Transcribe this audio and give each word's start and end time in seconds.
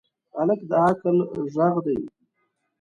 هلک 0.35 0.59
د 0.69 0.71
عقل 0.85 1.17
غږ 1.55 1.75
دی. 1.85 1.99